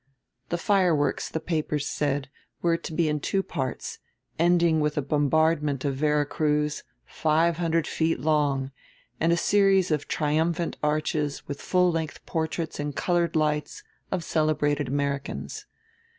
The 0.49 0.57
fireworks, 0.57 1.29
the 1.29 1.39
papers 1.39 1.87
said, 1.87 2.27
were 2.63 2.75
to 2.75 2.91
be 2.91 3.07
in 3.07 3.19
two 3.19 3.43
parts, 3.43 3.99
ending 4.39 4.79
with 4.79 4.97
a 4.97 5.01
bombardment 5.03 5.85
of 5.85 5.93
Vera 5.93 6.25
Cruz, 6.25 6.81
five 7.05 7.57
hundred 7.57 7.85
feet 7.85 8.19
long, 8.19 8.71
and 9.19 9.31
a 9.31 9.37
series 9.37 9.91
of 9.91 10.07
triumphant 10.07 10.75
arches 10.81 11.47
with 11.47 11.61
full 11.61 11.91
length 11.91 12.25
portraits 12.25 12.79
in 12.79 12.93
colored 12.93 13.35
lights 13.35 13.83
of 14.11 14.23
celebrated 14.23 14.87
Americans. 14.87 15.67